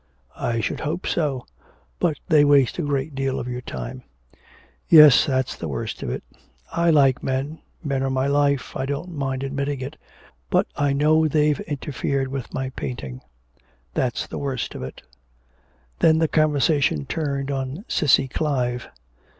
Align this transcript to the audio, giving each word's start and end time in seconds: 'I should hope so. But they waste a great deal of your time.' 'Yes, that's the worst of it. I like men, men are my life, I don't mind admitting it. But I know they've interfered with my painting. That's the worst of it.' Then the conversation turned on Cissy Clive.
'I 0.35 0.61
should 0.61 0.79
hope 0.79 1.05
so. 1.05 1.45
But 1.99 2.17
they 2.27 2.43
waste 2.43 2.79
a 2.79 2.81
great 2.81 3.13
deal 3.13 3.39
of 3.39 3.47
your 3.47 3.61
time.' 3.61 4.01
'Yes, 4.89 5.27
that's 5.27 5.55
the 5.55 5.67
worst 5.67 6.01
of 6.01 6.09
it. 6.09 6.23
I 6.71 6.89
like 6.89 7.21
men, 7.21 7.59
men 7.83 8.01
are 8.01 8.09
my 8.09 8.25
life, 8.25 8.75
I 8.75 8.87
don't 8.87 9.11
mind 9.13 9.43
admitting 9.43 9.79
it. 9.79 9.97
But 10.49 10.65
I 10.75 10.91
know 10.91 11.27
they've 11.27 11.59
interfered 11.59 12.29
with 12.29 12.51
my 12.51 12.71
painting. 12.71 13.21
That's 13.93 14.25
the 14.25 14.39
worst 14.39 14.73
of 14.73 14.81
it.' 14.81 15.03
Then 15.99 16.17
the 16.17 16.27
conversation 16.27 17.05
turned 17.05 17.51
on 17.51 17.85
Cissy 17.87 18.27
Clive. 18.27 18.89